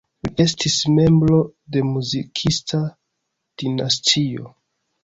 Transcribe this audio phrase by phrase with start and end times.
[0.27, 1.37] Li estis membro
[1.77, 2.81] de muzikista
[3.63, 4.53] dinastio.